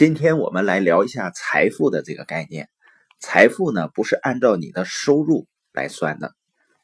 [0.00, 2.70] 今天我们来聊一下财富的这个概念。
[3.18, 6.34] 财富呢，不是按照你的收入来算的，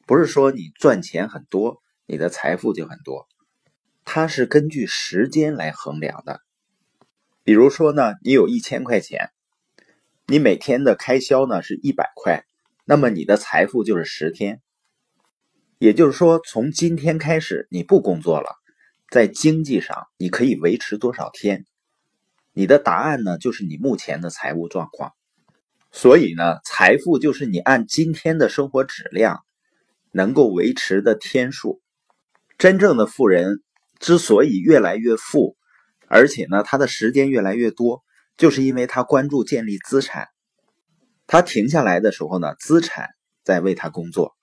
[0.05, 3.27] 不是说你赚钱很多，你的财富就很多，
[4.05, 6.41] 它是根据时间来衡量的。
[7.43, 9.31] 比如说呢，你有一千块钱，
[10.27, 12.45] 你每天的开销呢是一百块，
[12.85, 14.61] 那么你的财富就是十天。
[15.79, 18.57] 也就是说，从今天开始你不工作了，
[19.09, 21.65] 在经济上你可以维持多少天？
[22.57, 25.11] 你的答案呢，就是你目前的财务状况。
[25.91, 29.43] 所以呢，财富就是你按今天的生活质量
[30.11, 31.83] 能够维持的天数。
[32.57, 33.61] 真正的富人
[33.99, 35.55] 之所以越来越富，
[36.07, 38.01] 而且呢，他的时间越来越多，
[38.37, 40.27] 就是因为他关注建立资产。
[41.27, 43.09] 他停下来的时候呢，资产
[43.43, 44.35] 在为他工作。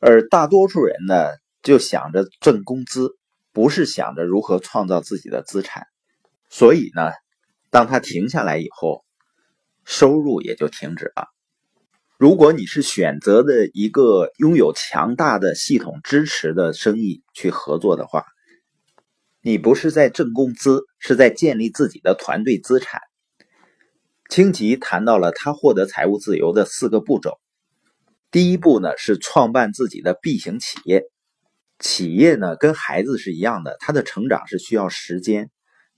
[0.00, 1.28] 而大多数人呢，
[1.62, 3.16] 就想着挣工资，
[3.52, 5.86] 不是想着如何创造自己的资产。
[6.50, 7.12] 所以呢，
[7.70, 9.04] 当他停下来以后，
[9.84, 11.28] 收入也就停止了。
[12.18, 18.26] 如果你是选择的一个拥有强大的系统支持的生意去合作的话，
[19.40, 23.00] 你不是在挣工资，是在建立自己的团队资产。
[24.28, 27.38] 清吉谈到了他获得财务自由的四个步骤。
[28.30, 31.04] 第一步呢是创办自己的 B 型企业。
[31.78, 35.50] 企业呢跟孩子是一样的，他的成长是需要时间。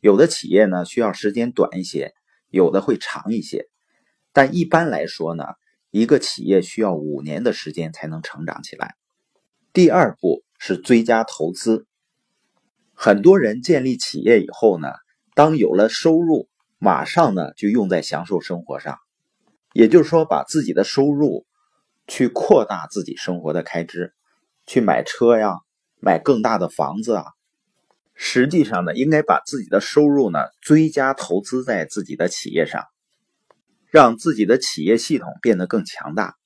[0.03, 2.13] 有的企业呢需要时间短一些，
[2.49, 3.69] 有的会长一些，
[4.33, 5.45] 但一般来说呢，
[5.93, 8.97] 一个企业需要五年的时间才能成长起来。
[9.73, 11.87] 第二步是追加投资。
[12.95, 14.89] 很多人建立企业以后呢，
[15.37, 18.99] 当有了收入，马上呢就用在享受生活上，
[19.73, 21.47] 也就是说，把自己的收入
[22.09, 24.15] 去扩大自己生活的开支，
[24.67, 25.61] 去买车呀，
[26.01, 27.25] 买更大的房子啊。
[28.15, 32.85] 实际上呢，应该把自己的收入呢追加投资在自己的企业上，
[33.91, 36.37] 让自己的企业系统变得更强大。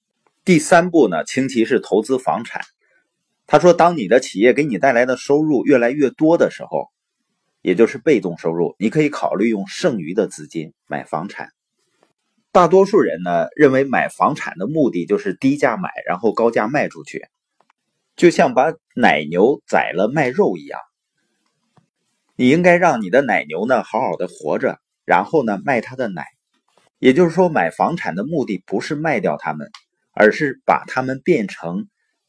[0.44, 2.62] 第三步呢，清奇是投资房产。
[3.46, 6.88] 他说，当你的企业给你带来的收入越来越多的时候，
[7.62, 11.50] 也就是被动收入，你可以考虑用剩余的资金买房产。
[12.52, 17.26] 大多数人呢认为买房产的目的就是低价买，然后高价卖出去，
[18.16, 20.80] 就像把奶牛宰了卖肉一样。
[22.36, 26.26] 你应该让你的奶牛呢好好的活着，然后呢卖它的奶。
[26.98, 29.70] 也就是说，买房产的目的不是卖掉它们，
[30.12, 31.88] 而是把它们变成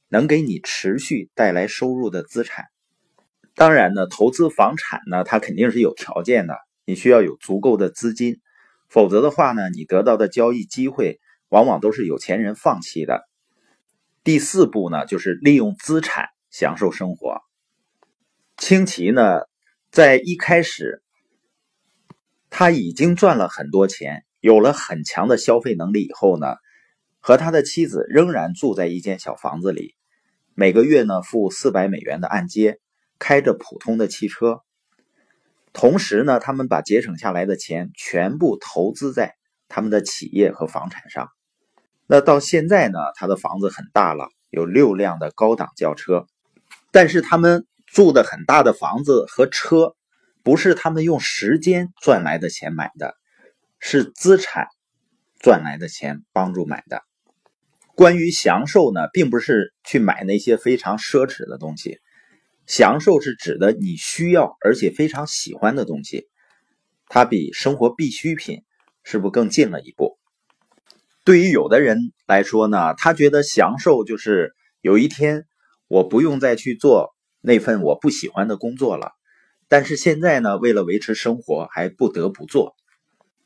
[0.09, 2.65] 能给你持续带来收入的资产。
[3.55, 8.39] 当然呢，投资房产呢，它肯定是有条件的，你需要有足够的资金，
[8.89, 11.19] 否则的话呢，你得到的交易机会
[11.49, 13.23] 往往都是有钱人放弃的。
[14.23, 17.41] 第四步呢，就是利用资产享受生活。
[18.57, 19.41] 清奇呢？
[19.89, 21.01] 在一开始，
[22.49, 26.55] 他已经赚了很多钱，有了很强的消费能力以后呢，
[27.19, 29.95] 和他的妻子仍然住在一间小房子里，
[30.53, 32.79] 每个月呢付四百美元的按揭，
[33.17, 34.59] 开着普通的汽车，
[35.71, 39.35] 同时呢，他们把节省下来的钱全部投资在
[39.69, 41.29] 他们的企业和房产上。
[42.05, 46.27] 那到现在呢，他的房子很大了，有六辆的高档轿车，
[46.91, 47.65] 但是他们。
[47.87, 49.95] 住的很大的房子和车，
[50.43, 53.15] 不是他们用时间赚来的钱买的，
[53.79, 54.67] 是资产
[55.39, 57.01] 赚来的钱帮助买的。
[57.95, 61.99] 关于享受呢，并不是去买那些非常奢侈的东西，
[62.67, 66.27] 享受是指的你需要而且非常喜欢的东西，
[67.07, 68.63] 它比生活必需品
[69.03, 70.19] 是不是更近了一步？
[71.23, 75.45] 对于有的人来说呢，他觉得享受就是有一天
[75.87, 77.16] 我不用再去做。
[77.47, 79.13] 那份我不喜欢的工作了，
[79.69, 82.75] 但是现在呢，为了维持生活，还不得不做。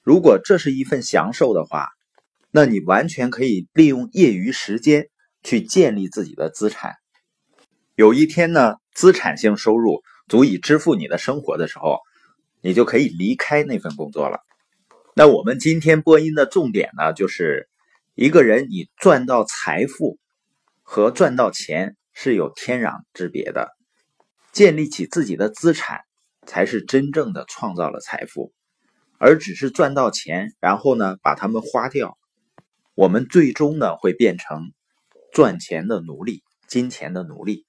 [0.02, 1.90] 如果这是一份享受的话，
[2.50, 5.10] 那你完全可以利用业余时间
[5.44, 6.96] 去建立自己的资产。
[7.94, 12.00] 有一天呢，资产性收入足以支付你的生活的时候，
[12.60, 14.40] 你就可以离开那份工作了。
[15.16, 17.70] 那我们今天播音的重点呢，就是
[18.16, 20.18] 一个人你赚到财富
[20.82, 23.78] 和赚到钱是有天壤之别的。
[24.52, 26.02] 建立起自己的资产，
[26.46, 28.54] 才是真正的创造了财富，
[29.18, 32.18] 而只是赚到钱，然后呢把它们花掉，
[32.94, 34.74] 我们最终呢会变成
[35.32, 37.66] 赚钱的奴隶，金钱的奴隶。